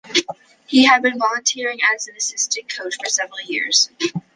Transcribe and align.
He 0.65 0.85
had 0.85 1.03
been 1.03 1.19
volunteering 1.19 1.77
as 1.93 2.07
an 2.07 2.15
assistant 2.15 2.69
coach 2.75 2.95
for 2.99 3.05
several 3.07 3.39
years. 3.41 3.91